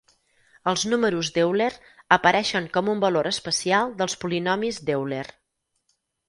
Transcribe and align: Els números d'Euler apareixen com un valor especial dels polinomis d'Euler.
Els 0.69 0.85
números 0.93 1.27
d'Euler 1.35 1.67
apareixen 2.17 2.69
com 2.79 2.89
un 2.95 3.03
valor 3.05 3.29
especial 3.33 3.93
dels 4.01 4.17
polinomis 4.25 4.81
d'Euler. 4.89 5.25